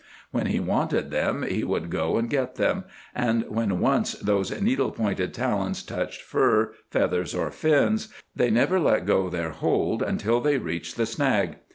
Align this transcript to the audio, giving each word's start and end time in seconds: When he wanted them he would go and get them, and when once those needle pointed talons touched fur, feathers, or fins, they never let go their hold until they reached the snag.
When 0.31 0.47
he 0.47 0.59
wanted 0.59 1.11
them 1.11 1.43
he 1.43 1.63
would 1.63 1.91
go 1.91 2.17
and 2.17 2.27
get 2.27 2.55
them, 2.55 2.85
and 3.13 3.43
when 3.47 3.79
once 3.79 4.13
those 4.13 4.49
needle 4.59 4.89
pointed 4.89 5.31
talons 5.31 5.83
touched 5.83 6.23
fur, 6.23 6.73
feathers, 6.89 7.35
or 7.35 7.51
fins, 7.51 8.07
they 8.35 8.49
never 8.49 8.79
let 8.79 9.05
go 9.05 9.29
their 9.29 9.51
hold 9.51 10.01
until 10.01 10.41
they 10.41 10.57
reached 10.57 10.97
the 10.97 11.05
snag. 11.05 11.57